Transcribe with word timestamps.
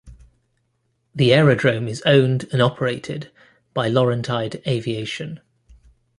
The 1.13 1.31
aerodrome 1.31 1.87
is 1.87 2.01
owned 2.07 2.47
and 2.51 2.59
operated 2.59 3.29
by 3.75 3.87
Laurentide 3.89 4.65
Aviation. 4.65 5.41